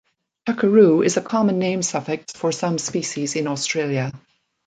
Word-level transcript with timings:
Tuckeroo 0.47 1.05
is 1.05 1.17
a 1.17 1.21
common 1.21 1.59
name 1.59 1.83
suffix 1.83 2.33
for 2.33 2.51
some 2.51 2.79
species 2.79 3.35
in 3.35 3.45
Australia. 3.45 4.11